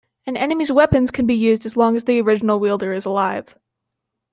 An 0.25 0.35
enemy's 0.35 0.71
weapons 0.71 1.11
can 1.11 1.27
be 1.27 1.35
used 1.35 1.63
as 1.63 1.77
long 1.77 1.95
as 1.95 2.05
the 2.05 2.19
original 2.19 2.59
wielder 2.59 2.91
is 2.91 3.05
alive. 3.05 3.55